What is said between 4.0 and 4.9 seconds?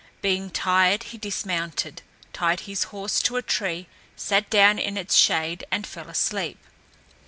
sat down